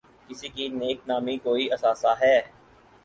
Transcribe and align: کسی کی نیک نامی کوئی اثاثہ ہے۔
کسی 0.27 0.47
کی 0.49 0.67
نیک 0.69 0.99
نامی 1.07 1.37
کوئی 1.37 1.71
اثاثہ 1.71 2.11
ہے۔ 2.21 2.37